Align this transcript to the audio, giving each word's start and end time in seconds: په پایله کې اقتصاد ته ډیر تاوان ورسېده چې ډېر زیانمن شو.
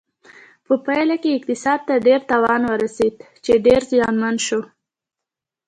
په 0.65 0.73
پایله 0.85 1.15
کې 1.21 1.29
اقتصاد 1.37 1.79
ته 1.87 1.93
ډیر 2.07 2.19
تاوان 2.31 2.61
ورسېده 2.67 3.19
چې 3.43 3.63
ډېر 3.65 3.81
زیانمن 3.91 4.35
شو. 4.47 4.61